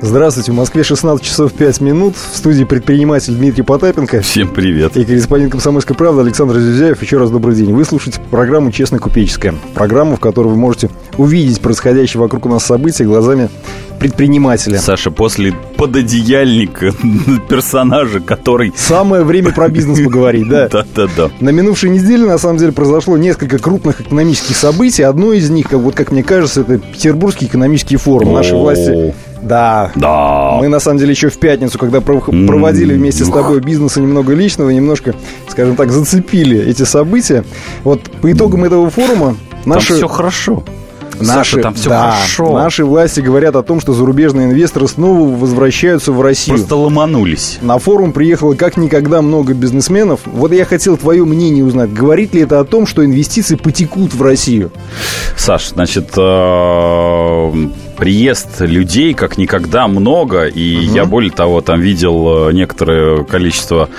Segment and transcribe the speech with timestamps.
[0.00, 2.14] Здравствуйте, в Москве 16 часов 5 минут.
[2.14, 4.20] В студии предприниматель Дмитрий Потапенко.
[4.20, 4.96] Всем привет.
[4.96, 7.02] И корреспондент «Комсомольской правды» Александр Зюзяев.
[7.02, 7.72] Еще раз добрый день.
[7.74, 9.54] Вы слушаете программу «Честно купеческая».
[9.74, 13.48] Программу, в которой вы можете увидеть происходящее вокруг у нас события глазами
[13.98, 14.78] предпринимателя.
[14.78, 16.92] Саша, после пододеяльника
[17.48, 18.72] персонажа, который...
[18.76, 20.68] Самое время про бизнес поговорить, да?
[20.72, 21.30] Да-да-да.
[21.40, 25.02] На минувшей неделе, на самом деле, произошло несколько крупных экономических событий.
[25.02, 28.34] Одно из них, вот как мне кажется, это Петербургский экономический форум.
[28.34, 29.92] Наши власти да.
[29.94, 30.58] Да.
[30.60, 34.34] Мы, на самом деле, еще в пятницу, когда проводили вместе с тобой бизнес и немного
[34.34, 35.14] личного, немножко,
[35.48, 37.44] скажем так, зацепили эти события.
[37.84, 39.88] Вот по итогам этого форума наши...
[39.88, 40.64] Там все хорошо.
[41.20, 42.52] Наши, Саша, там все да, хорошо.
[42.52, 46.58] Наши власти говорят о том, что зарубежные инвесторы снова возвращаются в Россию.
[46.58, 47.58] Просто ломанулись.
[47.60, 50.20] На форум приехало как никогда много бизнесменов.
[50.26, 51.92] Вот я хотел твое мнение узнать.
[51.92, 54.70] Говорит ли это о том, что инвестиции потекут в Россию?
[55.36, 57.52] Саш, значит, э,
[57.98, 60.46] приезд людей как никогда много.
[60.46, 60.94] И угу.
[60.94, 63.90] я, более того, там видел э, некоторое количество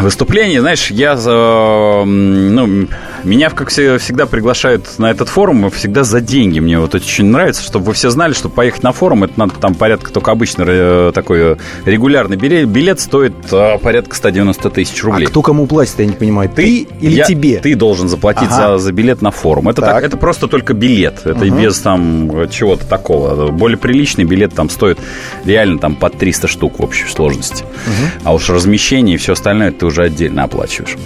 [0.00, 0.58] выступлений.
[0.58, 2.88] Знаешь, я, ну,
[3.24, 6.60] меня, как всегда, приглашают на этот форум всегда за деньги.
[6.60, 9.74] Мне вот очень нравится, чтобы вы все знали, что поехать на форум, это надо там
[9.74, 15.26] порядка, только обычно э, такой э, регулярный билет, билет стоит э, порядка 190 тысяч рублей.
[15.26, 17.58] А кто кому платит, я не понимаю, ты или я, тебе?
[17.58, 18.78] Ты должен заплатить ага.
[18.78, 19.68] за, за билет на форум.
[19.68, 19.94] Это, так.
[19.94, 21.56] Так, это просто только билет, это угу.
[21.56, 23.50] без там чего-то такого.
[23.50, 24.98] Более приличный билет там стоит
[25.44, 27.64] реально там под 300 штук в общей сложности.
[27.64, 28.22] Угу.
[28.24, 30.96] А уж размещение и все остальное ты уже отдельно оплачиваешь.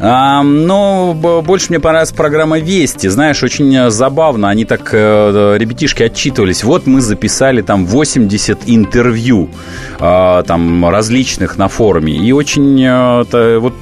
[0.00, 3.08] А, но больше мне понравилась программа «Вести».
[3.08, 4.48] Знаешь, очень э, забавно.
[4.48, 6.64] Они так, э, ребятишки, отчитывались.
[6.64, 9.50] Вот мы записали там 80 интервью
[10.00, 12.14] э, там различных на форуме.
[12.14, 13.74] И очень это, вот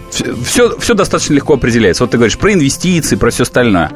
[0.44, 2.02] все, все достаточно легко определяется.
[2.04, 3.90] Вот ты говоришь про инвестиции, про все остальное.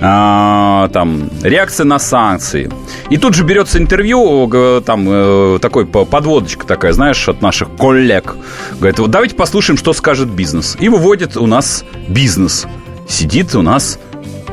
[0.00, 2.70] А, там, реакция на санкции.
[3.10, 8.36] И тут же берется интервью, там, такой подводочка такая, знаешь, от наших коллег.
[8.78, 10.76] Говорит, вот давайте послушаем, что скажет бизнес.
[10.78, 12.66] И выводит у нас бизнес
[13.08, 13.98] сидит у нас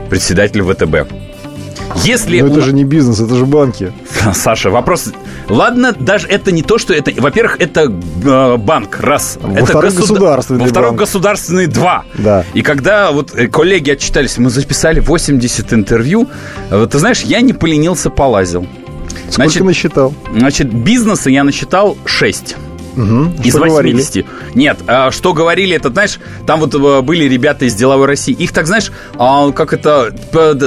[0.09, 1.11] председатель ВТБ.
[2.03, 2.61] Если Но это у...
[2.61, 3.93] же не бизнес, это же банки.
[4.33, 5.11] Саша, вопрос...
[5.47, 7.11] Ладно, даже это не то, что это...
[7.15, 9.37] Во-первых, это э, банк, раз.
[9.39, 10.21] Во это вторых государ...
[10.21, 12.03] государственный Во вторых государственный, два.
[12.15, 12.43] Да.
[12.53, 16.27] И когда вот э, коллеги отчитались, мы записали 80 интервью,
[16.71, 18.67] вот, ты знаешь, я не поленился, полазил.
[19.29, 20.13] Сколько значит, насчитал?
[20.35, 22.55] Значит, бизнеса я насчитал 6.
[22.95, 23.43] Угу.
[23.43, 23.71] Из что 80.
[23.71, 24.25] Говорили?
[24.55, 28.33] Нет, а, что говорили, это, знаешь, там вот э, были ребята из деловой России.
[28.33, 30.13] Их так, знаешь, а, как это,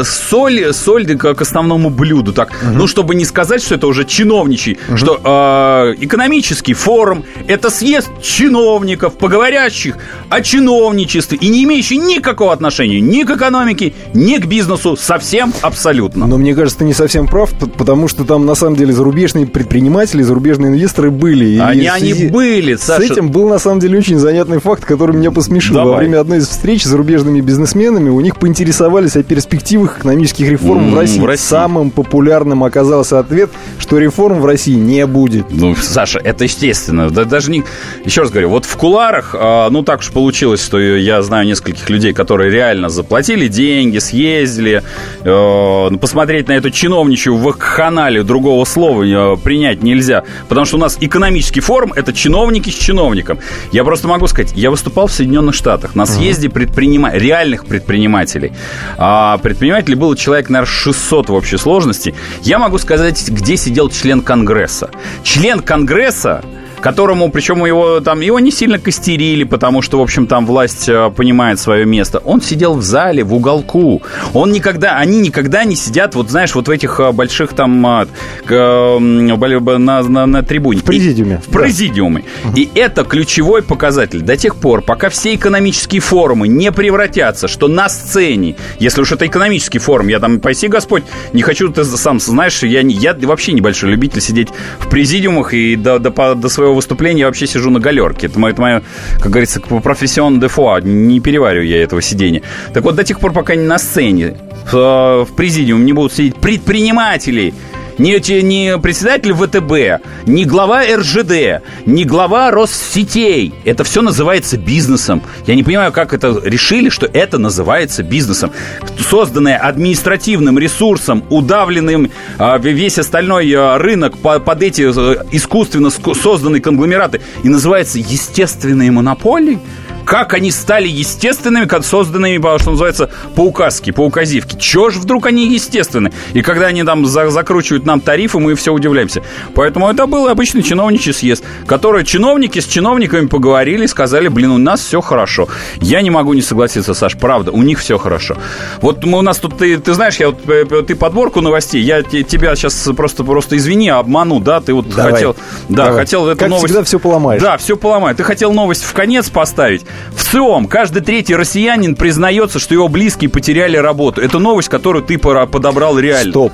[0.05, 2.33] соль, соль к основному блюду.
[2.33, 2.72] Так, угу.
[2.75, 4.97] ну, чтобы не сказать, что это уже чиновничий, угу.
[4.97, 9.97] что а, экономический форум это съезд чиновников, поговорящих
[10.28, 16.27] о чиновничестве и не имеющий никакого отношения ни к экономике, ни к бизнесу, совсем абсолютно.
[16.27, 20.22] Но мне кажется, ты не совсем прав, потому что там на самом деле зарубежные предприниматели,
[20.22, 21.59] зарубежные инвесторы были.
[21.59, 23.06] Они, они были, Саша.
[23.06, 25.75] С этим был, на самом деле, очень занятный факт, который меня посмешил.
[25.75, 25.93] Давай.
[25.93, 30.89] Во время одной из встреч с зарубежными бизнесменами у них поинтересовались о перспективах экономических реформ
[30.89, 31.21] mm, в, России.
[31.21, 31.47] в России.
[31.47, 35.47] Самым популярным оказался ответ, что реформ в России не будет.
[35.51, 37.11] Ну, Саша, это естественно.
[37.11, 37.65] Да, даже не...
[38.05, 41.89] Еще раз говорю, вот в куларах, а, ну, так уж получилось, что я знаю нескольких
[41.91, 44.83] людей, которые реально заплатили деньги, съездили,
[45.25, 50.25] э, посмотреть на эту чиновничью вакханалию, другого слова э, принять нельзя.
[50.49, 53.39] Потому что у нас экономический форум– это это чиновники с чиновником.
[53.73, 57.13] Я просто могу сказать, я выступал в Соединенных Штатах на съезде предпринима...
[57.13, 58.53] реальных предпринимателей.
[58.97, 62.15] А предпринимателей было человек, наверное, 600 в общей сложности.
[62.43, 64.91] Я могу сказать, где сидел член Конгресса.
[65.23, 66.43] Член Конгресса
[66.81, 71.11] которому, причем его там, его не сильно костерили, потому что, в общем, там власть э,
[71.15, 72.19] понимает свое место.
[72.19, 74.03] Он сидел в зале, в уголку.
[74.34, 78.99] Он никогда, они никогда не сидят, вот знаешь, вот в этих э, больших там э,
[78.99, 80.81] на, на, на трибуне.
[80.81, 81.41] В президиуме.
[81.44, 82.25] И, в президиуме.
[82.44, 82.53] Да.
[82.61, 84.20] И это ключевой показатель.
[84.20, 89.26] До тех пор, пока все экономические форумы не превратятся, что на сцене, если уж это
[89.26, 93.91] экономический форум, я там, пойси Господь, не хочу, ты сам знаешь, я, я вообще небольшой
[93.91, 94.49] любитель сидеть
[94.79, 98.26] в президиумах и до, до, до своего своего выступления я вообще сижу на галерке.
[98.26, 98.82] Это мое, это мое
[99.19, 100.81] как говорится, профессион де фуа.
[100.81, 102.43] Не перевариваю я этого сидения.
[102.75, 104.37] Так вот, до тех пор, пока не на сцене,
[104.70, 107.55] в, в президиуме не будут сидеть предприниматели,
[107.99, 113.53] не, не председатель ВТБ, не глава РЖД, не глава Россетей.
[113.65, 115.23] Это все называется бизнесом.
[115.47, 118.53] Я не понимаю, как это решили, что это называется бизнесом.
[118.99, 126.61] Созданное административным ресурсом, удавленным а, весь остальной а, рынок по, под эти а, искусственно созданные
[126.61, 129.59] конгломераты и называется естественные монополии.
[130.08, 134.56] Как они стали естественными, как созданными, что называется, по указке, по указивке.
[134.58, 136.12] Чего же вдруг они естественны?
[136.32, 139.22] И когда они там за закручивают нам тарифы, мы все удивляемся.
[139.55, 144.81] Поэтому это был обычный чиновничий съезд, который чиновники с чиновниками поговорили, сказали, блин, у нас
[144.81, 145.49] все хорошо.
[145.82, 148.38] Я не могу не согласиться, Саш, правда, у них все хорошо.
[148.81, 151.82] Вот мы у нас тут, ты, ты знаешь, я вот, э, э, ты подборку новостей,
[151.82, 155.12] я тебя сейчас просто, просто извини, обману, да, ты вот Давай.
[155.12, 155.37] хотел,
[155.69, 156.00] да, Давай.
[156.00, 156.64] хотел эту как новость.
[156.64, 157.43] всегда все поломаешь.
[157.43, 158.16] Да, все поломаю.
[158.16, 159.84] Ты хотел новость в конец поставить.
[160.15, 164.21] В ЦИОМ каждый третий россиянин признается, что его близкие потеряли работу.
[164.21, 166.33] Это новость, которую ты подобрал реально.
[166.33, 166.53] Стоп.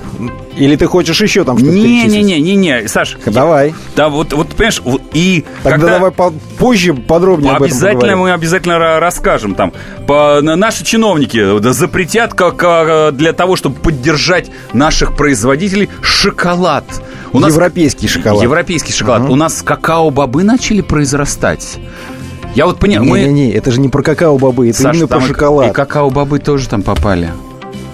[0.57, 3.17] Или ты хочешь еще там что-то Не-не-не-не-не, Саш.
[3.27, 3.69] Давай.
[3.71, 4.81] Я, да, вот, вот, понимаешь,
[5.13, 5.45] и...
[5.65, 9.73] Тогда когда, давай по, позже подробнее об этом Обязательно мы обязательно расскажем там.
[10.07, 16.85] По, наши чиновники запретят как для того, чтобы поддержать наших производителей шоколад.
[17.33, 18.41] У нас европейский шоколад.
[18.41, 19.23] Европейский шоколад.
[19.23, 19.33] Угу.
[19.33, 21.79] У нас какао-бобы начали произрастать.
[22.55, 23.21] Я вот понял, мы...
[23.21, 25.71] Не-не-не, это же не про какао-бобы, это Саша, именно про шоколад.
[25.71, 27.31] И какао-бобы тоже там попали.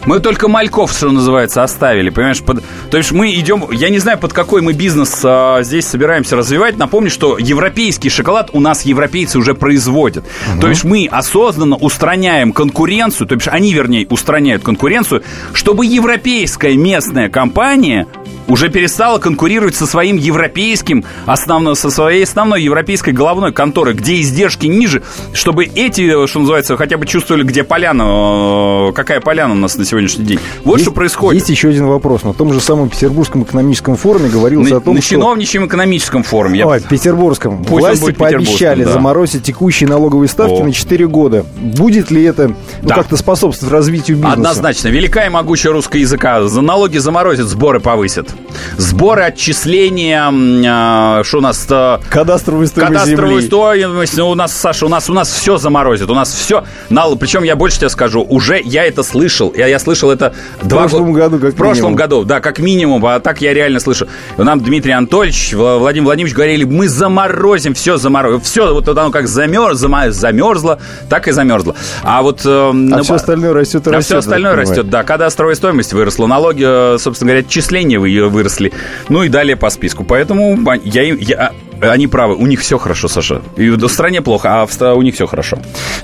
[0.06, 2.42] Мы только мальков, что называется, оставили, понимаешь?
[2.42, 2.62] Под...
[2.90, 6.78] То есть мы идем, я не знаю, под какой мы бизнес а, здесь собираемся развивать.
[6.78, 10.24] Напомню, что европейский шоколад у нас европейцы уже производят.
[10.52, 10.60] Угу.
[10.60, 15.22] То есть мы осознанно устраняем конкуренцию, то есть они, вернее, устраняют конкуренцию,
[15.52, 18.06] чтобы европейская местная компания
[18.50, 24.66] уже перестала конкурировать со своим европейским, основно, со своей основной европейской головной конторой, где издержки
[24.66, 25.02] ниже,
[25.32, 29.84] чтобы эти, что называется, хотя бы чувствовали, где поляна, э, какая поляна у нас на
[29.84, 30.40] сегодняшний день.
[30.64, 31.40] Вот есть, что происходит.
[31.40, 32.24] Есть еще один вопрос.
[32.24, 35.14] На том же самом Петербургском экономическом форуме говорилось на, о том, на что...
[35.14, 36.64] На чиновничьем экономическом форуме.
[36.66, 37.64] Ой, Петербургском.
[37.64, 38.92] Пусть Власти пообещали да.
[38.92, 40.64] заморозить текущие налоговые ставки О.
[40.64, 41.46] на 4 года.
[41.56, 42.96] Будет ли это ну, да.
[42.96, 44.34] как-то способствовать развитию бизнеса?
[44.34, 44.88] Однозначно.
[44.88, 46.42] Великая и могучая русского языка.
[46.46, 48.28] За налоги заморозят, сборы повысят.
[48.76, 50.32] Сборы, отчисления,
[50.66, 51.66] а, что у нас...
[52.10, 54.16] Кадастровую стоимость Кадастровую стоимость.
[54.16, 56.10] Ну, у нас, Саша, у нас, у нас все заморозит.
[56.10, 56.64] У нас все...
[56.88, 59.52] Причем я больше тебе скажу, уже я это слышал.
[59.56, 60.34] Я, я слышал это...
[60.60, 63.04] В два прошлом году, как В прошлом году, да, как минимум.
[63.06, 64.08] А так я реально слышу.
[64.36, 68.40] Нам Дмитрий Анатольевич, Владимир Владимирович говорили, мы заморозим, все заморозим.
[68.40, 70.78] Все, вот оно как замерз, замерзло,
[71.08, 71.74] так и замерзло.
[72.02, 72.40] А вот...
[72.44, 74.06] Э, а ну, все остальное растет и а растет.
[74.06, 75.02] все остальное растет, да.
[75.02, 78.00] Кадастровая стоимость выросла, налоги, э, собственно говоря, отчисления
[78.30, 78.72] выросли.
[79.08, 80.04] Ну и далее по списку.
[80.04, 83.42] Поэтому я, я, они правы, у них все хорошо, Саша.
[83.56, 85.58] И в стране плохо, а в, у них все хорошо.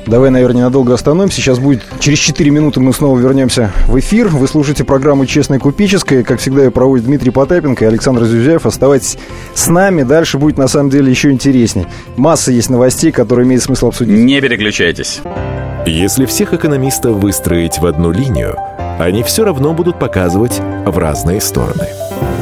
[0.06, 1.36] Давай, наверное, ненадолго остановимся.
[1.36, 4.28] Сейчас будет через 4 минуты мы снова вернемся в эфир.
[4.28, 6.22] Вы слушаете программу «Честная купеческая».
[6.22, 8.66] Как всегда, ее проводит Дмитрий Потапенко и Александр Зюзяев.
[8.66, 9.18] Оставайтесь
[9.54, 10.02] с нами.
[10.02, 11.86] Дальше будет, на самом деле, еще интереснее.
[12.16, 14.16] Масса есть новостей, которые имеет смысл обсудить.
[14.16, 15.20] Не переключайтесь.
[15.86, 18.56] Если всех экономистов выстроить в одну линию,
[18.98, 22.05] они все равно будут показывать в разные стороны.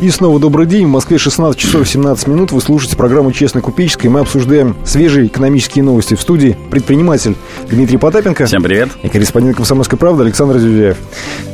[0.00, 0.86] И снова добрый день.
[0.86, 2.52] В Москве 16 часов 17 минут.
[2.52, 4.10] Вы слушаете программу «Честно купеческая».
[4.10, 6.14] Мы обсуждаем свежие экономические новости.
[6.14, 7.36] В студии предприниматель
[7.68, 8.46] Дмитрий Потапенко.
[8.46, 8.88] Всем привет.
[9.02, 10.96] И корреспондент «Комсомольской правды» Александр Зюзяев.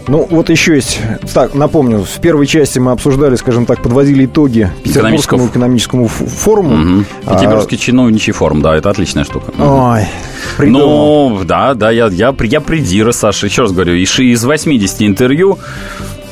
[0.06, 1.00] Ну, вот еще есть...
[1.34, 7.00] Так, напомню, в первой части мы обсуждали, скажем так, подводили итоги Петербургскому экономическому форуму.
[7.00, 7.04] Угу.
[7.34, 7.78] Петербургский а...
[7.78, 9.52] чиновничий форум, да, это отличная штука.
[9.58, 10.06] Ой,
[10.56, 11.30] придумал.
[11.30, 13.46] Ну, да, да, я, я, я придира, Саша.
[13.46, 15.58] Еще раз говорю, из 80 интервью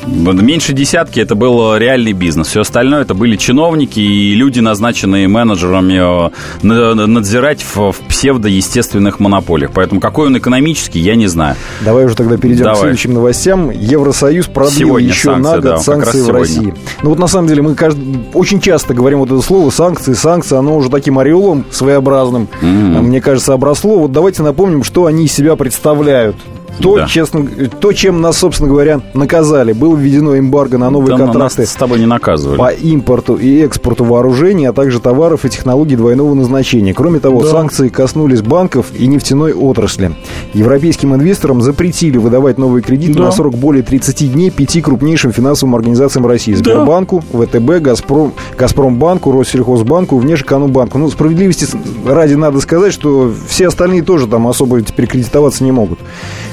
[0.07, 2.47] Меньше десятки это был реальный бизнес.
[2.47, 6.29] Все остальное это были чиновники и люди, назначенные менеджерами
[6.63, 9.71] э, надзирать в, в псевдоестественных монополиях.
[9.73, 11.55] Поэтому какой он экономический, я не знаю.
[11.81, 12.77] Давай уже тогда перейдем Давай.
[12.77, 13.71] к следующим новостям.
[13.71, 16.73] Евросоюз продлил сегодня еще санкции, на год да, санкции в России.
[17.01, 20.55] Ну вот на самом деле мы каждый, очень часто говорим вот это слово санкции, санкции,
[20.55, 23.01] оно уже таким ореолом своеобразным, mm-hmm.
[23.01, 23.99] мне кажется, обросло.
[23.99, 26.35] Вот давайте напомним, что они из себя представляют
[26.79, 27.05] то, да.
[27.05, 27.45] честно,
[27.79, 29.73] то, чем нас, собственно говоря, наказали.
[29.73, 32.57] Было введено эмбарго на новые да, контракты нас с тобой не наказывали.
[32.57, 36.93] по импорту и экспорту вооружений, а также товаров и технологий двойного назначения.
[36.93, 37.49] Кроме того, да.
[37.49, 40.15] санкции коснулись банков и нефтяной отрасли.
[40.53, 43.25] Европейским инвесторам запретили выдавать новые кредиты да.
[43.25, 46.53] на срок более 30 дней пяти крупнейшим финансовым организациям России.
[46.53, 47.45] Сбербанку, да.
[47.45, 50.97] ВТБ, Газпром, Газпромбанку, Россельхозбанку, Внешэкономбанку.
[50.97, 51.67] Ну, справедливости
[52.05, 55.99] ради надо сказать, что все остальные тоже там особо теперь кредитоваться не могут.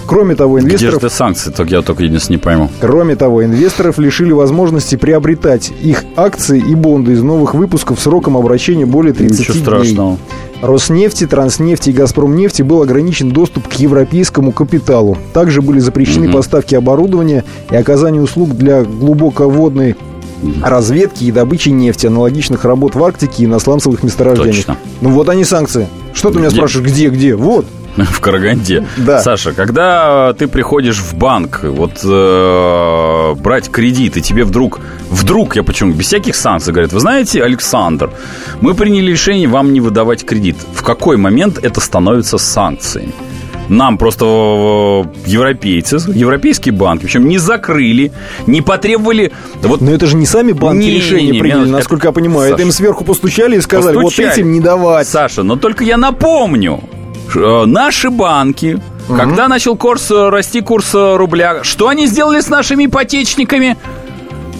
[0.07, 0.99] Кроме того, инвесторов...
[0.99, 1.51] Где же санкции?
[1.51, 2.71] Только я только единственное не пойму.
[2.81, 8.87] Кроме того, инвесторов лишили возможности приобретать их акции и бонды из новых выпусков сроком обращения
[8.87, 9.63] более 30 Ничего дней.
[9.63, 10.19] страшного.
[10.61, 15.19] Роснефти, Транснефти и Газпромнефти был ограничен доступ к европейскому капиталу.
[15.33, 16.37] Также были запрещены угу.
[16.37, 19.97] поставки оборудования и оказание услуг для глубоководной
[20.63, 24.57] разведки и добычи нефти, аналогичных работ в Арктике и на сланцевых месторождениях.
[24.57, 24.77] Точно.
[25.01, 25.89] Ну вот они санкции.
[26.15, 27.35] Что ты меня спрашиваешь, где, где?
[27.35, 27.67] Вот.
[27.97, 28.87] В Караганде.
[28.97, 29.21] Да.
[29.21, 34.81] Саша, когда ты приходишь в банк, вот э, брать кредит, и тебе вдруг,
[35.11, 38.11] вдруг, я почему, без всяких санкций, говорят, вы знаете, Александр,
[38.61, 40.57] мы приняли решение вам не выдавать кредит.
[40.75, 43.13] В какой момент это становится санкциями?
[43.69, 48.13] нам просто э, европейцы, европейские банки, причем не закрыли,
[48.47, 49.33] не потребовали...
[49.63, 49.81] Вот...
[49.81, 52.09] Но это же не сами банки не, решение не, приняли, не, насколько это...
[52.09, 52.51] я понимаю.
[52.51, 54.27] Саша, это им сверху постучали и сказали, постучали.
[54.27, 55.09] вот этим не давать.
[55.09, 57.02] Саша, но только я напомню, э,
[57.35, 59.17] наши банки, угу.
[59.17, 63.77] когда начал курс э, расти курс рубля, что они сделали с нашими ипотечниками?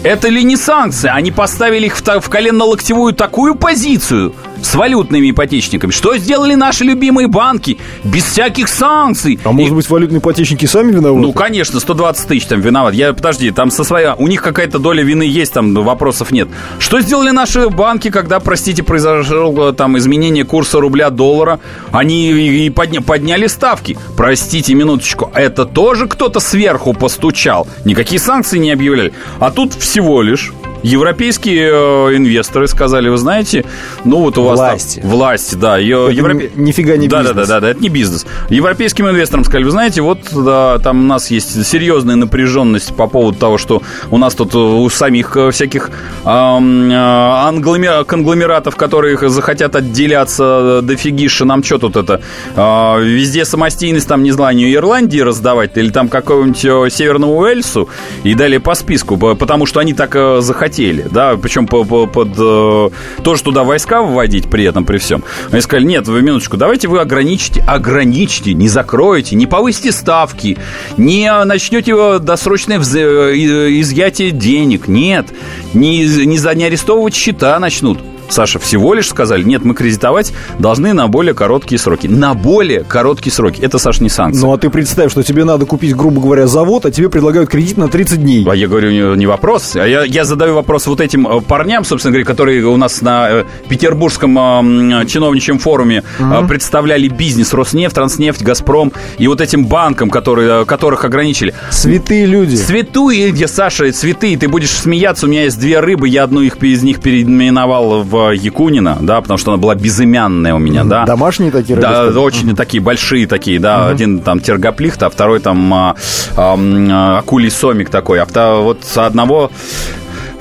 [0.03, 1.09] Это ли не санкции?
[1.09, 5.91] Они поставили их в, в коленно-локтевую такую позицию– с валютными ипотечниками.
[5.91, 9.39] Что сделали наши любимые банки без всяких санкций?
[9.43, 11.21] А может быть, валютные ипотечники сами виноваты?
[11.21, 12.93] Ну, конечно, 120 тысяч там виноват.
[12.93, 14.15] Я, подожди, там со своя...
[14.15, 16.47] У них какая-то доля вины есть, там вопросов нет.
[16.79, 21.59] Что сделали наши банки, когда, простите, произошло там изменение курса рубля-доллара?
[21.91, 23.01] Они и подня...
[23.01, 23.97] подняли ставки.
[24.15, 27.67] Простите, минуточку, это тоже кто-то сверху постучал?
[27.85, 29.13] Никакие санкции не объявляли.
[29.39, 30.53] А тут всего лишь
[30.83, 33.63] Европейские э, инвесторы сказали, вы знаете,
[34.03, 36.51] ну вот у вас власти, там, власти, да, ее, Европе...
[36.55, 37.35] нифига не да, бизнес.
[37.35, 38.25] Да, да, да, да, это не бизнес.
[38.49, 43.39] Европейским инвесторам сказали, вы знаете, вот да, там у нас есть серьезная напряженность по поводу
[43.39, 45.89] того, что у нас тут у самих э, всяких
[46.25, 48.03] эм, англомер...
[48.03, 52.19] конгломератов, которые захотят отделяться дофигиша, нам что тут это,
[52.57, 57.87] э, везде самостийность, там, не знаю, Ирландии раздавать, или там какого-нибудь Северному Уэльсу,
[58.23, 62.29] и далее по списку, потому что они так захотят хотели, да, причем по, по, под
[62.35, 62.89] э,
[63.23, 65.23] тоже туда войска выводить при этом, при всем.
[65.51, 70.57] Они сказали, нет, вы минуточку, давайте вы ограничите, ограничьте, не закроете, не повысите ставки,
[70.97, 72.95] не начнете досрочное вз...
[72.95, 75.27] Э, изъятие денег, нет,
[75.75, 77.99] не, не, не арестовывать счета начнут.
[78.29, 82.07] Саша, всего лишь сказали, нет, мы кредитовать должны на более короткие сроки.
[82.07, 83.61] На более короткие сроки.
[83.61, 84.41] Это, Саша, не санкция.
[84.41, 87.77] Ну, а ты представь, что тебе надо купить, грубо говоря, завод, а тебе предлагают кредит
[87.77, 88.45] на 30 дней.
[88.49, 89.75] А я говорю, не, вопрос.
[89.75, 93.29] А я, я задаю вопрос вот этим э, парням, собственно говоря, которые у нас на
[93.29, 96.47] э, Петербургском э, чиновничьем форуме угу.
[96.47, 101.53] представляли бизнес Роснефть, Транснефть, Газпром и вот этим банкам, которые, которых ограничили.
[101.69, 102.55] Святые люди.
[102.55, 104.37] Святые, Саша, святые.
[104.37, 108.22] Ты будешь смеяться, у меня есть две рыбы, я одну их, из них переименовал в
[108.31, 111.05] Якунина, да, потому что она была безымянная у меня, да.
[111.05, 113.79] Домашние такие Да, очень mm такие большие такие, да.
[113.79, 115.95] mm Один там тергоплихт, а второй там а,
[116.35, 118.19] а, акулий сомик такой.
[118.21, 119.51] А вот одного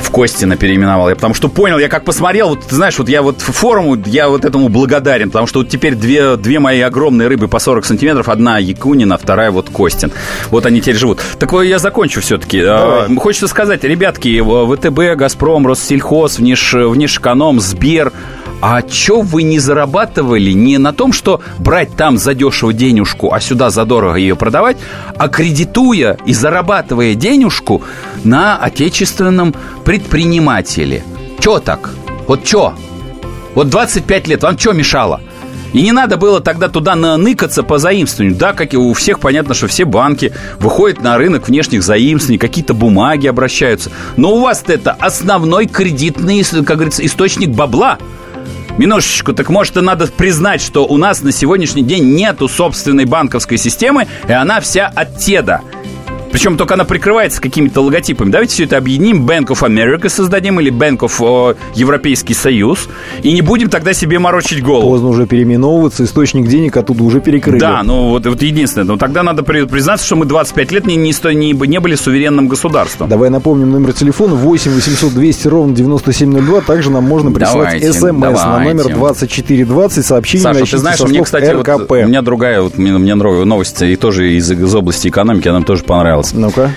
[0.02, 1.08] в Костина переименовал.
[1.08, 4.28] Я потому что понял, я как посмотрел, вот ты знаешь, вот я вот форуму, я
[4.28, 8.28] вот этому благодарен, потому что вот теперь две, две мои огромные рыбы по 40 сантиметров,
[8.28, 10.12] одна Якунина, вторая вот Костин.
[10.50, 11.20] Вот они теперь живут.
[11.38, 12.60] Так вот я закончу все-таки.
[12.64, 18.12] А, хочется сказать, ребятки, ВТБ, Газпром, Россельхоз, Внеш, Внешэконом, Сбер,
[18.62, 23.70] а чё вы не зарабатывали не на том, что брать там задешево денежку, а сюда
[23.70, 24.76] задорого ее продавать,
[25.18, 27.82] а кредитуя и зарабатывая денежку
[28.22, 29.52] на отечественном
[29.84, 31.02] предпринимателе?
[31.40, 31.90] Чё так?
[32.28, 32.74] Вот чё?
[33.56, 35.20] Вот 25 лет, вам чё мешало?
[35.72, 38.38] И не надо было тогда туда наныкаться по заимствованию.
[38.38, 42.74] Да, как и у всех понятно, что все банки выходят на рынок внешних заимствований, какие-то
[42.74, 43.90] бумаги обращаются.
[44.16, 47.98] Но у вас это основной кредитный, как говорится, источник бабла–
[48.78, 53.58] Минуточку, так может и надо признать, что у нас на сегодняшний день нету собственной банковской
[53.58, 55.60] системы, и она вся от теда.
[56.32, 58.30] Причем только она прикрывается какими-то логотипами.
[58.30, 59.26] Давайте все это объединим.
[59.26, 62.88] Bank of America создадим или Bank of о, Европейский Союз.
[63.22, 64.88] И не будем тогда себе морочить голову.
[64.88, 66.04] Поздно уже переименовываться.
[66.04, 67.60] Источник денег оттуда уже перекрыли.
[67.60, 68.86] Да, ну вот, вот единственное.
[68.86, 73.08] Но тогда надо признаться, что мы 25 лет не, не, не, не были суверенным государством.
[73.08, 76.60] Давай напомним номер телефона 8 800 200 ровно 9702.
[76.62, 80.04] Также нам можно прислать смс на номер 2420.
[80.04, 81.90] Сообщение Саша, ты знаешь, мне, кстати, РКП.
[81.90, 85.60] Вот, у меня другая, вот, мне, мне новость, и тоже из, из области экономики, она
[85.60, 86.32] тоже понравилась оказалось.
[86.32, 86.70] Ну-ка.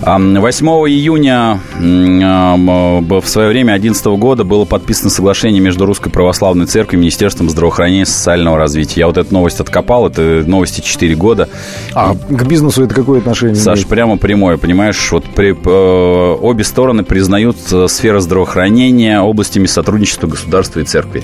[0.00, 7.02] 8 июня в свое время, 2011 года, было подписано соглашение между Русской Православной Церковью и
[7.02, 9.00] Министерством здравообразования и социального развития.
[9.00, 11.48] Я вот эту новость откопал, это новости 4 года.
[11.94, 13.88] А к бизнесу это какое отношение Саш, имеет?
[13.88, 15.10] прямо прямое, понимаешь?
[15.12, 21.22] Вот при, э, обе стороны признают э, сферу здравоохранения областями сотрудничества государства и церкви.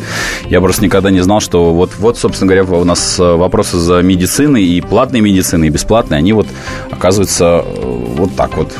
[0.48, 4.02] Я просто никогда не знал, что вот, вот собственно говоря, у нас э, вопросы за
[4.02, 6.46] медицины и платной медицины, и бесплатной, они вот
[6.90, 7.63] оказываются
[8.16, 8.72] вот так вот.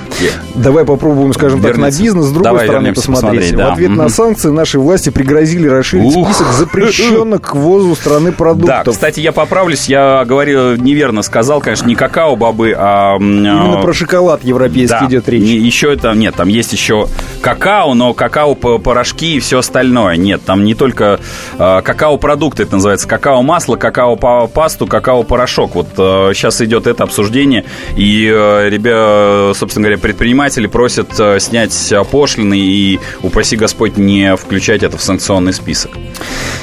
[0.55, 1.83] Давай попробуем, скажем Вернется.
[1.83, 3.57] так, на бизнес с другой Давай стороны посмотреть.
[3.57, 3.71] Да.
[3.71, 3.99] В ответ угу.
[3.99, 6.29] на санкции наши власти пригрозили расширить Ух.
[6.29, 8.85] список запрещенных к ввозу страны продуктов.
[8.85, 13.17] Да, кстати, я поправлюсь, я говорил неверно сказал, конечно, не какао-бобы, а...
[13.17, 15.43] Именно а, про шоколад европейский да, идет речь.
[15.43, 17.09] Еще это, нет, там есть еще
[17.41, 20.17] какао, но какао-порошки и все остальное.
[20.17, 21.21] Нет, там не только
[21.59, 25.75] э, какао-продукты, это называется какао-масло, какао-пасту, какао-порошок.
[25.75, 27.65] Вот э, сейчас идет это обсуждение,
[27.97, 28.29] и,
[28.75, 34.97] э, ребята, собственно говоря, предприниматели просят э, снять пошлины и, упаси Господь, не включать это
[34.97, 35.93] в санкционный список.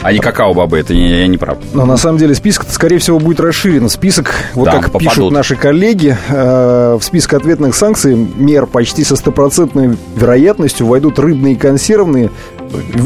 [0.01, 1.57] А не какао-бобы, это не, я не прав.
[1.73, 3.89] Но на самом деле список, скорее всего, будет расширен.
[3.89, 5.09] Список, вот да, как попадут.
[5.09, 11.55] пишут наши коллеги, э, в список ответных санкций мер почти со стопроцентной вероятностью войдут рыбные
[11.55, 12.29] консервные,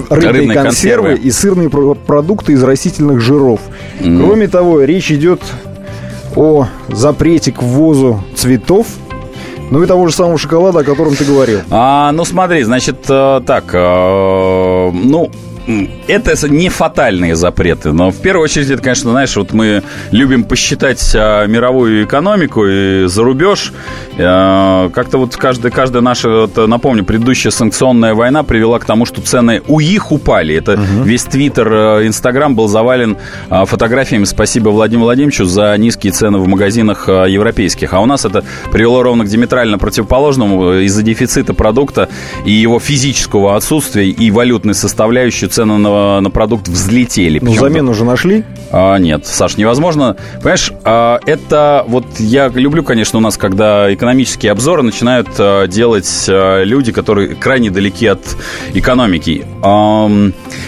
[0.09, 3.59] рыбные, рыбные консервы, консервы и сырные продукты из растительных жиров.
[3.99, 4.23] Mm.
[4.23, 5.41] Кроме того, речь идет
[6.35, 8.87] о запрете к ввозу цветов,
[9.71, 11.61] ну и того же самого шоколада, о котором ты говорил.
[11.71, 15.31] А, ну смотри, значит, э, так, э, ну,
[16.07, 21.13] это не фатальные запреты, но в первую очередь это, конечно, знаешь, вот мы любим посчитать
[21.15, 23.73] а, мировую экономику и за рубеж.
[24.17, 29.21] А, как-то вот каждая, каждая наша, вот, напомню, предыдущая санкционная война привела к тому, что
[29.21, 30.55] цены у их упали.
[30.55, 31.03] Это угу.
[31.03, 33.17] весь Твиттер, э, Инстаграм был завален
[33.49, 34.25] а, фотографиями.
[34.25, 37.93] Спасибо Владимиру Владимировичу за низкие цены в магазинах а, европейских.
[37.93, 42.09] А у нас это привело ровно к диаметрально противоположному из-за дефицита продукта
[42.45, 47.39] и его физического отсутствия и валютной составляющей цены на, на продукт взлетели.
[47.41, 48.43] Ну, замену уже нашли?
[48.71, 50.17] А, нет, Саш, невозможно.
[50.37, 56.25] Понимаешь, а, это вот я люблю, конечно, у нас, когда экономические обзоры начинают а, делать
[56.27, 58.35] а, люди, которые крайне далеки от
[58.73, 59.45] экономики.
[59.63, 60.11] А,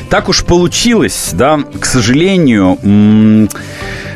[0.09, 2.77] так уж получилось, да, к сожалению,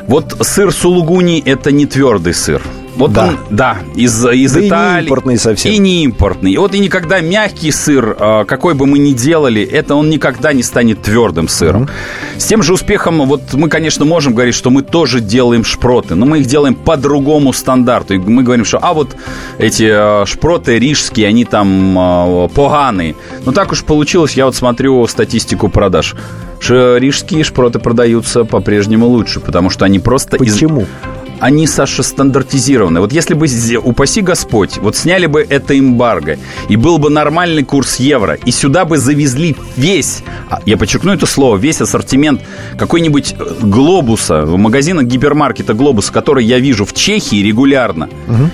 [0.07, 2.61] вот сыр сулугуни– это не твердый сыр.
[2.95, 3.27] Вот да.
[3.27, 4.99] он, да, из, из да Италии.
[4.99, 5.71] И не импортный совсем.
[5.71, 6.57] И не импортный.
[6.57, 10.63] Вот и никогда мягкий сыр, а, какой бы мы ни делали, это он никогда не
[10.63, 11.83] станет твердым сыром.
[11.83, 12.39] Mm-hmm.
[12.39, 16.25] С тем же успехом, вот мы, конечно, можем говорить, что мы тоже делаем шпроты, но
[16.25, 18.15] мы их делаем по другому стандарту.
[18.15, 19.15] И мы говорим, что, а вот
[19.57, 23.15] эти а, шпроты рижские, они там а, поганые.
[23.45, 26.15] Ну так уж получилось, я вот смотрю статистику продаж
[26.69, 30.37] рижские шпроты продаются по-прежнему лучше, потому что они просто...
[30.37, 30.81] Почему?
[30.81, 30.87] Из
[31.41, 33.01] они, Саша, стандартизированы.
[33.01, 33.47] Вот если бы,
[33.83, 36.37] упаси Господь, вот сняли бы это эмбарго,
[36.69, 41.25] и был бы нормальный курс евро, и сюда бы завезли весь, а, я подчеркну это
[41.25, 42.41] слово, весь ассортимент
[42.77, 48.49] какой-нибудь э, глобуса, в магазинах гипермаркета глобуса, который я вижу в Чехии регулярно, угу.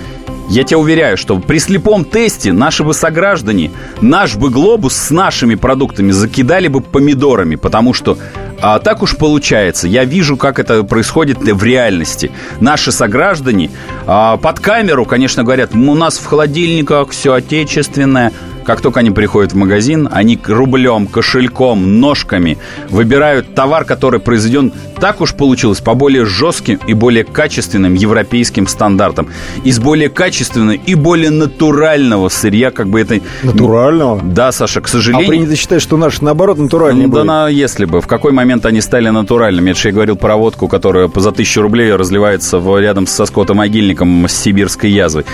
[0.48, 3.70] Я тебя уверяю, что при слепом тесте наши бы сограждане
[4.00, 8.16] наш бы глобус с нашими продуктами закидали бы помидорами, потому что
[8.60, 9.86] а так уж получается.
[9.88, 12.30] Я вижу, как это происходит в реальности.
[12.60, 13.70] Наши сограждане
[14.06, 18.32] а, под камеру, конечно, говорят, у нас в холодильниках все отечественное.
[18.68, 22.58] Как только они приходят в магазин, они рублем, кошельком, ножками
[22.90, 29.28] выбирают товар, который произведен, так уж получилось, по более жестким и более качественным европейским стандартам.
[29.64, 33.20] Из более качественного и более натурального сырья, как бы это...
[33.42, 34.20] Натурального?
[34.22, 35.28] Да, Саша, к сожалению...
[35.28, 38.02] А принято считать, что наш, наоборот, натуральный Да, на, если бы.
[38.02, 39.70] В какой момент они стали натуральными?
[39.70, 44.28] Это же я говорил про водку, которая за тысячу рублей разливается в, рядом со скотомогильником
[44.28, 45.24] с сибирской язвой.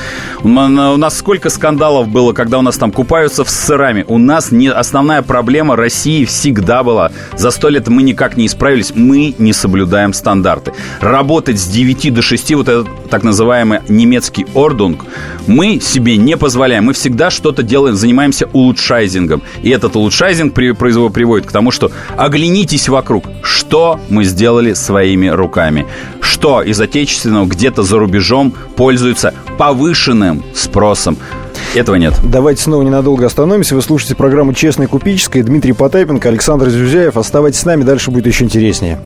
[0.44, 4.05] У нас сколько скандалов было, когда у нас там купают разбираются с сырами.
[4.07, 7.11] У нас не основная проблема России всегда была.
[7.37, 8.93] За сто лет мы никак не исправились.
[8.95, 10.73] Мы не соблюдаем стандарты.
[11.01, 15.05] Работать с 9 до 6, вот этот так называемый немецкий ордунг,
[15.47, 16.85] мы себе не позволяем.
[16.85, 19.43] Мы всегда что-то делаем, занимаемся улучшайзингом.
[19.63, 23.25] И этот улучшайзинг при, приводит к тому, что оглянитесь вокруг.
[23.43, 25.87] Что мы сделали своими руками?
[26.21, 31.17] Что из отечественного где-то за рубежом пользуется повышенным спросом?
[31.75, 32.15] Этого нет.
[32.23, 33.75] Давайте снова ненадолго остановимся.
[33.75, 35.43] Вы слушаете программу «Честная купеческая».
[35.43, 37.17] Дмитрий Потапенко, Александр Зюзяев.
[37.17, 39.01] Оставайтесь с нами, дальше будет еще интереснее.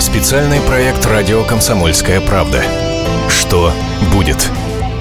[0.00, 2.62] Специальный проект «Радио Комсомольская правда».
[3.28, 3.72] Что
[4.12, 4.48] будет?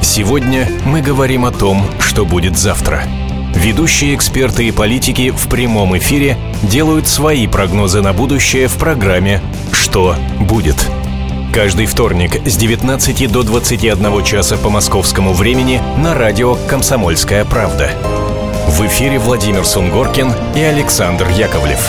[0.02, 3.04] Сегодня мы говорим о том, что будет завтра.
[3.56, 10.16] Ведущие эксперты и политики в прямом эфире делают свои прогнозы на будущее в программе «Что
[10.42, 10.76] будет?».
[11.54, 17.92] Каждый вторник с 19 до 21 часа по московскому времени на радио «Комсомольская правда».
[18.68, 21.88] В эфире Владимир Сунгоркин и Александр Яковлев.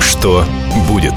[0.00, 0.44] Что
[0.88, 1.14] будет?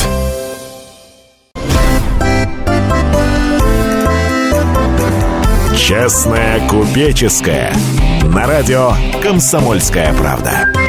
[5.77, 7.71] Частная купеческая.
[8.23, 10.82] На радио «Комсомольская правда».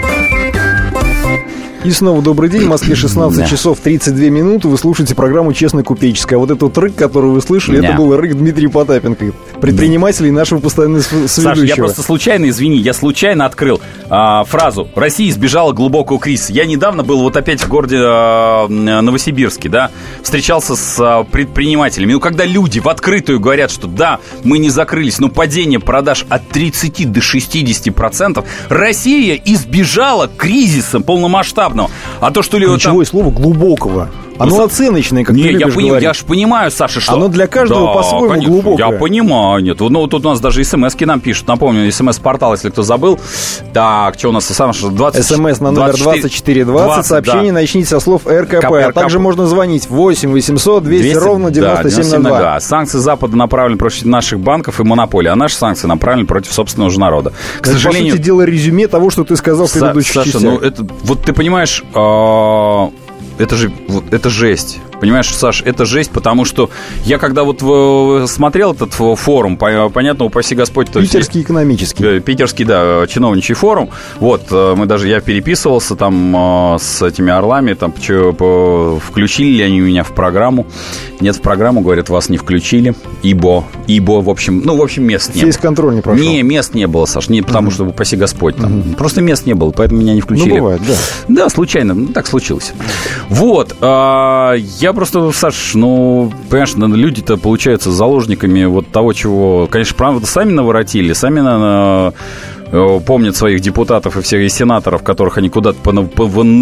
[1.85, 2.63] И снова добрый день.
[2.63, 3.45] В Москве 16 да.
[3.45, 4.69] часов 32 минуты.
[4.69, 6.39] Вы слушаете программу «Честно купеческая».
[6.39, 7.89] Вот этот рык, который вы слышали, да.
[7.89, 11.43] это был рык Дмитрия Потапенко, предпринимателя и нашего постоянного соведущего.
[11.43, 16.55] Саша, я просто случайно, извини, я случайно открыл а, фразу «Россия избежала глубокого кризиса».
[16.55, 19.91] Я недавно был вот опять в городе а, Новосибирске, да,
[20.23, 22.15] встречался с а, предпринимателями.
[22.15, 26.49] Ну, когда люди в открытую говорят, что да, мы не закрылись, но падение продаж от
[26.49, 31.91] 30 до 60 процентов, Россия избежала кризиса полномасштабного масштабного.
[32.21, 32.59] А то, что...
[32.59, 33.11] Ключевое там...
[33.11, 34.11] слово глубокого.
[34.37, 37.13] Оно ну, оценочное, как не, ты я, пони, я же понимаю, Саша, что...
[37.13, 38.87] Оно для каждого да, по-своему конечно, глубокое.
[38.89, 39.79] Я понимаю, нет.
[39.79, 41.47] Ну, тут у нас даже смс нам пишут.
[41.47, 43.21] Напомню, смс-портал, если кто забыл.
[43.73, 45.25] Так, что у нас, Саша, 20...
[45.25, 46.67] СМС на номер 2420.
[46.67, 47.61] 20, сообщение да.
[47.61, 48.65] начните со слов РКП.
[48.65, 52.39] КП, а также можно звонить 8 800 200, 200 ровно 9702.
[52.39, 56.91] Да, Санкции Запада направлены против наших банков и монополий, а наши санкции направлены против собственного
[56.91, 57.33] же народа.
[57.61, 58.13] К это, сожалению...
[58.13, 60.43] по сути дела, резюме того, что ты сказал в предыдущих Саша, частях.
[60.43, 60.85] ну, это...
[61.05, 61.64] Вот ты понимаешь...
[61.95, 62.91] А,
[63.39, 63.73] это же
[64.11, 64.81] это жесть.
[65.05, 66.71] Понимаешь, Саш, это жесть, потому что
[67.05, 67.61] я когда вот
[68.31, 70.91] смотрел этот форум, понятно, упаси Господь...
[70.91, 72.05] То питерский есть, экономический.
[72.05, 73.91] Э, питерский, да, чиновничий форум.
[74.19, 79.81] Вот, э, мы даже, я переписывался там э, с этими орлами, там, включили ли они
[79.81, 80.67] меня в программу.
[81.21, 85.35] Нет, в программу, говорят, вас не включили, ибо, ибо, в общем, ну, в общем, мест
[85.35, 86.25] не Фейс контроль не прошел.
[86.25, 87.75] Не, мест не было, Саш, не потому угу.
[87.75, 88.89] что, упаси Господь, там, угу.
[88.97, 90.49] просто мест не было, поэтому меня не включили.
[90.49, 90.95] Ну, бывает, да.
[91.29, 92.73] Да, случайно, ну, так случилось.
[93.29, 100.27] Вот, а, я просто, Саш, ну, понимаешь, люди-то получаются заложниками вот того, чего, конечно, правда,
[100.27, 102.13] сами наворотили, сами на
[102.64, 102.64] Э,
[103.07, 105.79] помнят своих депутатов и всех и сенаторов, которых они куда-то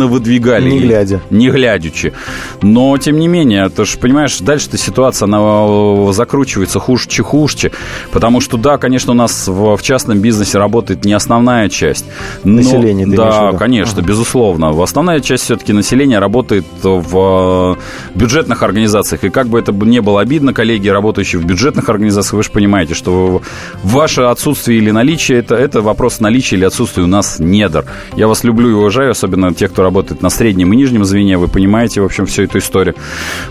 [0.07, 0.71] выдвигали.
[0.71, 1.21] Не глядя.
[1.31, 2.13] Не глядячи.
[2.61, 7.73] Но, тем не менее, ты же понимаешь, дальше-то ситуация, она э, закручивается хуже, хуже,
[8.11, 12.05] потому что, да, конечно, у нас в, в частном бизнесе работает не основная часть.
[12.45, 14.09] Но, Население, ты Да, конечно, ага.
[14.09, 14.83] безусловно.
[14.83, 19.25] Основная часть все-таки населения работает в э, бюджетных организациях.
[19.25, 22.95] И как бы это не было обидно, коллеги, работающие в бюджетных организациях, вы же понимаете,
[22.95, 23.43] что
[23.83, 27.85] ваше отсутствие или наличие это, это вопрос вопрос наличия или отсутствия у нас недр.
[28.17, 31.39] Я вас люблю и уважаю, особенно тех, кто работает на среднем и нижнем звене.
[31.39, 32.97] Вы понимаете, в общем, всю эту историю.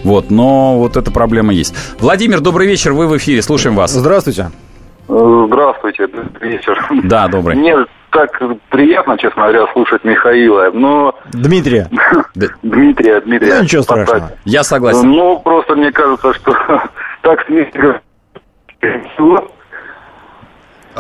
[0.04, 1.74] Вот, но вот эта проблема есть.
[2.02, 3.92] Владимир, добрый вечер, вы в эфире, слушаем вас.
[3.92, 4.52] Здравствуйте.
[5.08, 6.10] Здравствуйте,
[6.42, 6.78] вечер.
[7.06, 7.56] Да, добрый.
[7.56, 7.74] Мне
[8.10, 8.38] так
[8.70, 11.16] приятно, честно говоря, слушать Михаила, но...
[11.32, 11.90] Дмитрия.
[12.64, 13.56] Дмитрия, Дмитрия.
[13.56, 14.32] Ну, ничего страшного.
[14.44, 15.10] Я согласен.
[15.10, 16.54] Ну, просто мне кажется, что
[17.22, 18.02] так смешно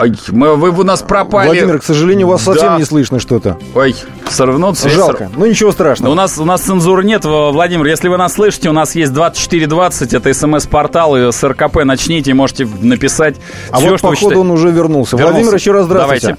[0.02, 1.48] Ой, мы, вы у нас пропали.
[1.48, 2.54] Владимир, к сожалению, у вас да.
[2.54, 3.58] совсем не слышно что-то.
[3.76, 4.94] Ой, все равно связь...
[4.94, 6.12] Жалко, ну ничего страшного.
[6.12, 10.14] У нас, у нас цензуры нет, Владимир, если вы нас слышите, у нас есть 2420,
[10.14, 13.36] это смс-портал, и с РКП начните, можете написать
[13.72, 15.16] А все, вот, что походу, он уже вернулся.
[15.16, 15.34] вернулся.
[15.34, 16.38] Владимир, еще раз здравствуйте.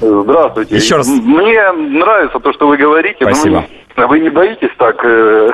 [0.00, 0.22] Давайте.
[0.24, 0.76] Здравствуйте.
[0.76, 1.06] Еще раз.
[1.06, 3.18] Мне нравится то, что вы говорите.
[3.20, 3.66] Спасибо.
[3.96, 5.50] Но вы не боитесь так э,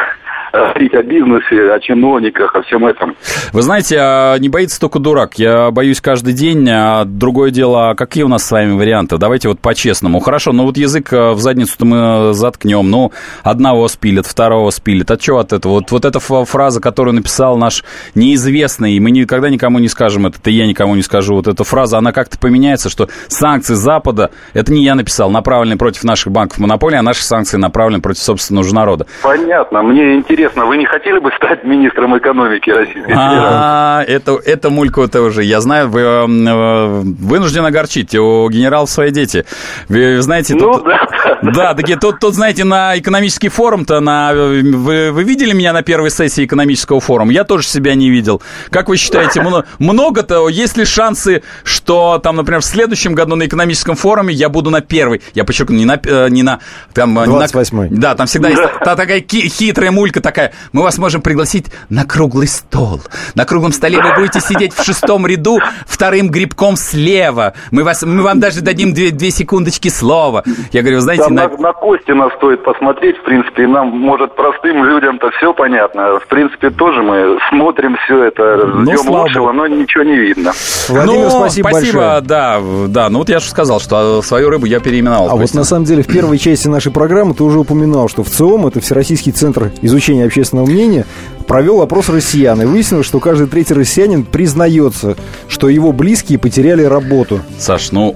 [0.52, 3.16] говорить о бизнесе, о чиновниках, о всем этом.
[3.52, 5.34] Вы знаете, а не боится только дурак.
[5.34, 6.68] Я боюсь каждый день.
[6.70, 9.18] А другое дело, какие у нас с вами варианты?
[9.18, 10.20] Давайте вот по-честному.
[10.20, 12.90] Хорошо, ну вот язык э, в задницу-то мы заткнем.
[12.90, 15.10] Ну, одного спилит, второго спилит.
[15.10, 15.74] А что от этого?
[15.74, 17.84] Вот, вот эта фраза, которую написал наш
[18.14, 21.34] неизвестный, и мы никогда никому не скажем это, и я никому не скажу.
[21.34, 26.04] Вот эта фраза, она как-то поменяется, что санкции Запада, это не я написал, направлены против
[26.04, 29.06] наших банков монополии, а наши санкции направлены против собственного же народа.
[29.22, 29.82] Понятно.
[29.82, 33.48] Мне интересно интересно, вы не хотели бы стать министром экономики Российской Федерации?
[33.50, 39.44] А, это, это это уже, я знаю, вы э, вынужден огорчить, у генералов свои дети.
[39.88, 40.84] Вы знаете, тут...
[40.84, 41.08] Ну, да.
[41.42, 44.32] Да, таки, тут, тут, знаете, на экономический форум-то, на...
[44.32, 47.32] вы, вы видели меня на первой сессии экономического форума?
[47.32, 48.40] Я тоже себя не видел.
[48.70, 49.42] Как вы считаете,
[49.78, 54.70] много-то, есть ли шансы, что там, например, в следующем году на экономическом форуме я буду
[54.70, 56.00] на первой, я подчеркну, не на...
[56.04, 56.60] Э, не на
[56.94, 61.66] там, 28 Да, там всегда есть та, такая хитрая мулька такая, мы вас можем пригласить
[61.88, 63.00] на круглый стол.
[63.34, 67.54] На круглом столе вы будете сидеть в шестом ряду вторым грибком слева.
[67.70, 70.44] Мы, вас, мы вам даже дадим две, две секундочки слова.
[70.72, 71.24] Я говорю, знаете...
[71.24, 71.48] Там на...
[71.48, 71.72] На, на
[72.14, 76.18] нас стоит посмотреть, в принципе, нам, может, простым людям-то все понятно.
[76.18, 80.52] В принципе, тоже мы смотрим все это, ну, ждем лучшего, но ничего не видно.
[80.88, 82.20] Владимир, ну, спасибо, спасибо большое.
[82.22, 83.08] да, да.
[83.08, 85.30] Ну вот я же сказал, что свою рыбу я переименовал.
[85.30, 88.28] А вот на самом деле в первой части нашей программы ты уже упоминал, что в
[88.28, 91.06] ЦИОМ, это Всероссийский центр изучения общественного мнения,
[91.46, 95.16] провел опрос россиян и выяснилось, что каждый третий россиянин признается,
[95.48, 97.40] что его близкие потеряли работу.
[97.58, 98.14] Саш, ну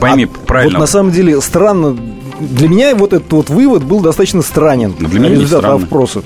[0.00, 0.78] пойми а правильно.
[0.78, 1.96] Вот на самом деле странно
[2.40, 4.92] для меня вот этот вот вывод был достаточно странен.
[4.98, 6.24] Для меня результат опросов.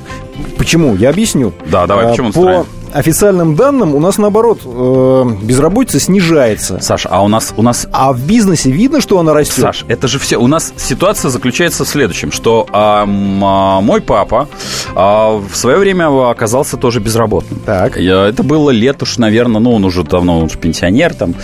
[0.56, 0.96] Почему?
[0.96, 1.52] Я объясню.
[1.70, 2.66] Да, давай, а, почему он По странен?
[2.92, 6.80] Официальным данным у нас наоборот э, безработица снижается.
[6.80, 9.64] Саш, а у нас у нас а в бизнесе видно, что она растет.
[9.64, 10.36] Саш, это же все.
[10.36, 14.48] У нас ситуация заключается в следующем, что а, мой папа
[14.94, 17.60] а, в свое время оказался тоже безработным.
[17.60, 17.96] Так.
[17.96, 21.34] Это было лет уж, наверное, ну он уже давно он уже пенсионер там.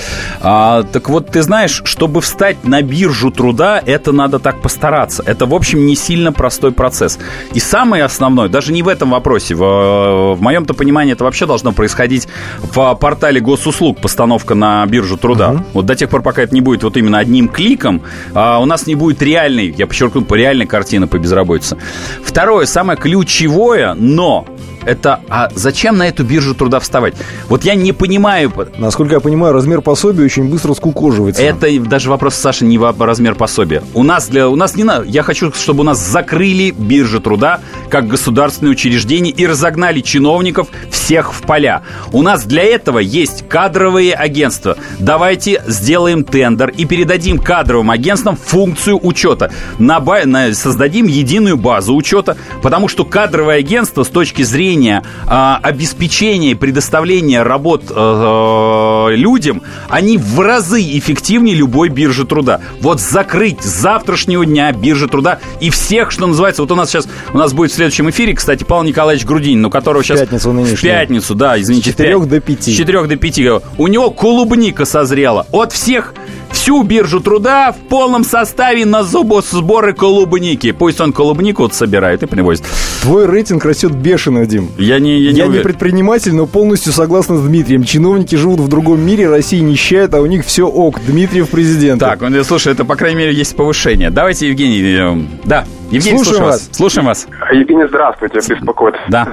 [0.40, 5.22] А, так вот, ты знаешь, чтобы встать на биржу труда, это надо так постараться.
[5.26, 7.18] Это в общем не сильно простой процесс.
[7.52, 11.73] И самое основное, даже не в этом вопросе, в, в моем-то понимании это вообще должно
[11.73, 12.29] происходить
[12.61, 15.53] в портале госуслуг, постановка на биржу труда.
[15.53, 15.64] Uh-huh.
[15.75, 18.03] Вот до тех пор, пока это не будет вот именно одним кликом,
[18.35, 21.77] а у нас не будет реальной, я подчеркну, реальной картины по безработице.
[22.23, 24.47] Второе, самое ключевое, но
[24.87, 27.14] это а зачем на эту биржу труда вставать?
[27.49, 28.53] Вот я не понимаю.
[28.79, 31.42] Насколько я понимаю, размер пособия очень быстро скукоживается.
[31.42, 33.83] Это даже вопрос, Саша, не размер пособия.
[33.94, 35.05] У нас для у нас не надо.
[35.07, 41.33] Я хочу, чтобы у нас закрыли биржи труда как государственное учреждение и разогнали чиновников всех
[41.33, 41.83] в поля.
[42.12, 44.77] У нас для этого есть кадровые агентства.
[44.99, 49.51] Давайте сделаем тендер и передадим кадровым агентствам функцию учета.
[49.79, 56.52] На, на, создадим единую базу учета, потому что кадровое агентство с точки зрения э, обеспечения
[56.52, 62.60] и предоставления работ э, людям, они в разы эффективнее любой биржи труда.
[62.80, 67.08] Вот закрыть с завтрашнего дня биржи труда и всех, что называется, вот у нас сейчас,
[67.32, 70.18] у нас будет в следующем эфире, кстати, Павел Николаевич Грудинин, у которого сейчас...
[70.18, 70.78] В пятницу нынешнюю.
[70.78, 71.90] В пятницу, да, извините.
[71.90, 72.62] С 4 до 5.
[72.62, 73.40] С 4 до 5.
[73.78, 75.46] У него клубника созрела.
[75.52, 76.14] От всех
[76.54, 80.72] всю биржу труда в полном составе на зубосборы клубники.
[80.72, 82.64] Пусть он клубнику вот собирает и привозит.
[83.02, 84.70] Твой рейтинг растет бешено, Дим.
[84.78, 87.84] Я не Я, не, я не предприниматель, но полностью согласен с Дмитрием.
[87.84, 91.00] Чиновники живут в другом мире, Россия нищает, а у них все ок.
[91.04, 92.00] Дмитриев президент.
[92.00, 94.10] Так, ну, слушай, это, по крайней мере, есть повышение.
[94.10, 94.96] Давайте, Евгений...
[94.96, 95.14] Э,
[95.44, 96.60] да, Евгений, слушаем, слушаем вас.
[96.60, 96.76] вас.
[96.76, 97.26] Слушаем вас.
[97.52, 98.94] Евгений, здравствуйте, беспокоит.
[99.08, 99.28] Да.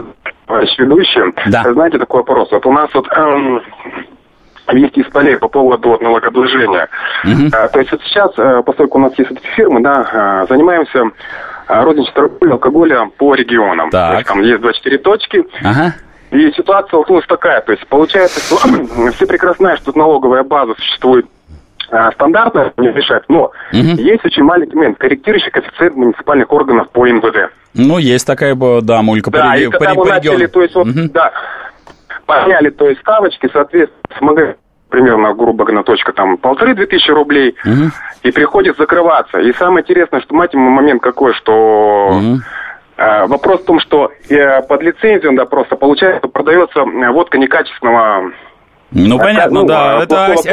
[0.47, 1.49] Товарищ ведущий.
[1.49, 1.71] Да.
[1.71, 2.49] Знаете, такой вопрос.
[2.51, 3.07] Вот у нас вот...
[3.15, 3.61] Эм
[4.71, 6.87] вести из полей по поводу вот, налогообложения.
[7.25, 7.49] Uh-huh.
[7.53, 11.11] А, то есть вот сейчас, а, поскольку у нас есть эти фирмы, да, а, занимаемся
[11.67, 13.89] а, розничной торговлей алкоголя по регионам.
[13.89, 14.11] Так.
[14.11, 15.43] То есть, там есть 24 точки.
[15.63, 15.95] Ага.
[16.31, 18.57] И ситуация вот такая, то есть получается, что
[19.15, 21.25] все прекрасно знают, что налоговая база существует
[21.91, 23.79] а, стандартная, не решает, но угу.
[24.01, 27.51] есть очень маленький момент, корректирующий коэффициент муниципальных органов по НВД.
[27.73, 30.75] Ну, есть такая, да, мулька да, по, и по, когда по, мы начали, то есть
[30.75, 31.09] вот, угу.
[31.13, 31.33] да,
[32.39, 34.55] подняли, то есть ставочки, соответственно, смогли
[34.89, 37.91] примерно, грубо говоря, точка там полторы-две тысячи рублей, угу.
[38.23, 39.39] и приходит закрываться.
[39.39, 42.09] И самое интересное, что, мать момент какой, что...
[42.11, 42.37] Угу.
[43.27, 48.31] Вопрос в том, что э, под лицензию, да, просто получается, продается э, водка некачественного...
[48.91, 50.45] Ну, понятно, ну, да, это ос-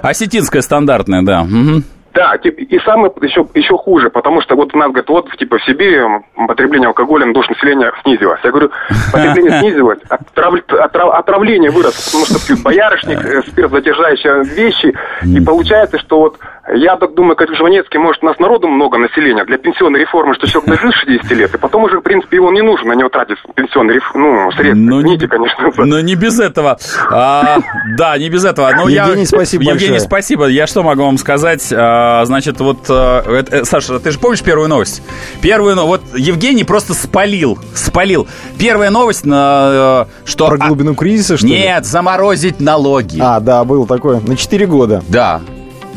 [0.00, 1.42] осетинская стандартная, да.
[1.42, 1.82] Угу.
[2.12, 5.64] Да, и самое еще, еще хуже, потому что вот у нас, говорят, вот типа в
[5.64, 6.00] Сибири
[6.48, 8.40] потребление алкоголя на душу населения снизилось.
[8.42, 8.70] Я говорю,
[9.12, 14.92] потребление снизилось, отрав, отрав, отравление выросло, потому что пьют боярышник, э, спирт задержающие вещи,
[15.24, 16.38] и получается, что вот
[16.74, 20.46] я так думаю, как Жванецкий, может, у нас народу много населения для пенсионной реформы, что
[20.46, 23.38] человек дожил 60 лет, и потом уже, в принципе, его не нужно, на него тратить
[23.54, 24.10] пенсионный реф...
[24.14, 24.74] ну, средства.
[24.74, 25.72] Ну, Извините, не, конечно.
[25.84, 26.78] Но не без этого.
[27.10, 27.58] А,
[27.96, 28.70] да, не без этого.
[28.76, 30.00] Но Евгений, я, спасибо Евгений, большое.
[30.00, 30.46] спасибо.
[30.46, 31.72] Я что могу вам сказать?
[31.72, 35.02] А, значит, вот, а, это, Саша, ты же помнишь первую новость?
[35.42, 38.28] Первую, вот Евгений просто спалил, спалил.
[38.58, 40.48] Первая новость, на, что...
[40.48, 41.84] Про глубину кризиса, что Нет, ли?
[41.84, 43.18] заморозить налоги.
[43.20, 44.20] А, да, был такое.
[44.20, 45.02] На 4 года.
[45.08, 45.40] Да.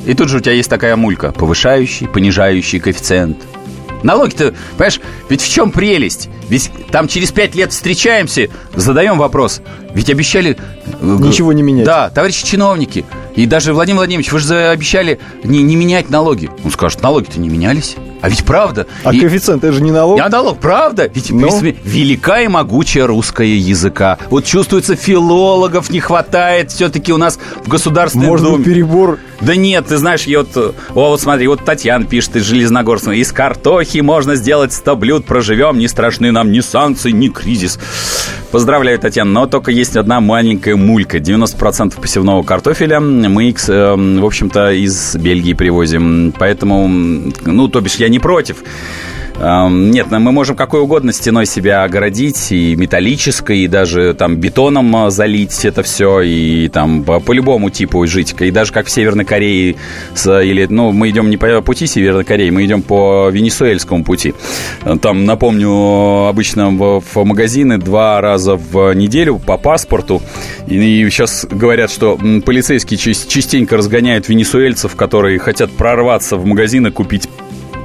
[0.05, 1.31] И тут же у тебя есть такая мулька.
[1.31, 3.37] Повышающий, понижающий коэффициент.
[4.03, 6.29] Налоги-то, понимаешь, ведь в чем прелесть?
[6.49, 9.61] Ведь там через пять лет встречаемся, задаем вопрос.
[9.93, 10.57] Ведь обещали...
[10.99, 11.85] Э, Ничего не менять.
[11.85, 13.05] Да, товарищи чиновники.
[13.35, 16.49] И даже Владимир Владимирович, вы же обещали не, не менять налоги.
[16.65, 17.95] Он скажет, налоги-то не менялись.
[18.21, 18.87] А ведь правда.
[19.03, 19.19] А и...
[19.19, 20.19] коэффициент это же не налог?
[20.19, 21.09] Не налог, правда.
[21.13, 21.31] Ведь.
[21.31, 21.49] Ну?
[21.83, 24.17] велика и могучая русская языка.
[24.29, 28.63] Вот чувствуется, филологов не хватает все-таки у нас в государственном Может Думе.
[28.65, 29.19] перебор?
[29.41, 33.11] Да нет, ты знаешь, я вот, о, вот смотри, вот Татьяна пишет из Железногорска.
[33.11, 37.79] Из картохи можно сделать 100 блюд, проживем, не страшны нам ни санкции, ни кризис.
[38.51, 41.17] Поздравляю, Татьяна, но только есть одна маленькая мулька.
[41.17, 46.33] 90% посевного картофеля мы, в общем-то, из Бельгии привозим.
[46.37, 48.57] Поэтому, ну, то бишь, я не против.
[49.39, 55.09] Нет, мы можем какой угодно стеной себя огородить, и металлической, и даже там бетоном а,
[55.09, 58.35] залить это все, и там по, по любому типу жить.
[58.39, 59.75] И даже как в Северной Корее,
[60.13, 64.33] с, или, ну, мы идем не по пути Северной Кореи, мы идем по венесуэльскому пути.
[65.01, 70.21] Там, напомню, обычно в, в магазины два раза в неделю по паспорту.
[70.67, 76.91] И, и сейчас говорят, что полицейские частенько разгоняют венесуэльцев, которые хотят прорваться в магазин и
[76.91, 77.27] купить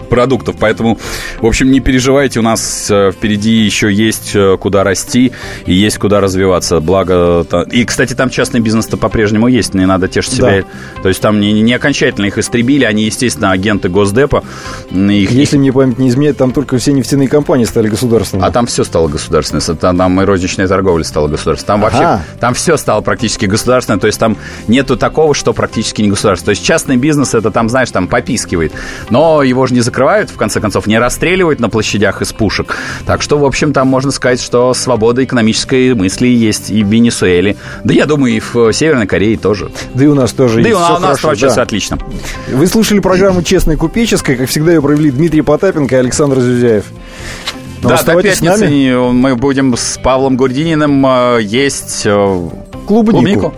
[0.08, 0.56] продуктов.
[0.58, 0.98] Поэтому,
[1.40, 5.32] в общем, не переживайте, у нас э, впереди еще есть э, куда расти
[5.66, 6.80] и есть куда развиваться.
[6.80, 7.46] Благо...
[7.70, 10.62] И, кстати, там частный бизнес-то по-прежнему есть, не надо тешить себя.
[10.96, 11.02] Да.
[11.02, 14.44] То есть там не, не окончательно их истребили, они, естественно, агенты Госдепа.
[14.90, 18.48] Их, Если мне память не изменяет, там только все нефтяные компании стали государственными.
[18.48, 19.76] А там все стало государственным.
[19.76, 21.66] Там, там и розничная торговля стала государственной.
[21.66, 21.98] Там ага.
[21.98, 24.00] вообще там все стало практически государственным.
[24.00, 26.54] То есть там нету такого, что практически не государственное.
[26.54, 28.72] То есть частный бизнес это там, знаешь, там попискивает.
[29.10, 32.76] Но его же не закрывают закрывают, в конце концов, не расстреливают на площадях из пушек.
[33.04, 37.56] Так что, в общем, там можно сказать, что свобода экономической мысли есть и в Венесуэле.
[37.82, 39.72] Да я думаю, и в Северной Корее тоже.
[39.94, 40.80] Да и у нас тоже да есть.
[40.80, 41.52] Да и у нас вообще да.
[41.52, 41.98] все отлично.
[42.48, 44.36] Вы слушали программу «Честная купеческая».
[44.36, 46.84] Как всегда, ее провели Дмитрий Потапенко и Александр Зюзяев.
[47.82, 48.68] Но да, до пятницы
[49.10, 52.48] мы будем с Павлом Гурдининым э, есть э,
[52.86, 53.18] клубнику.
[53.18, 53.54] клубнику.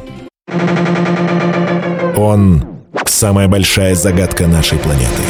[2.17, 2.65] Он
[3.07, 5.30] самая большая загадка нашей планеты.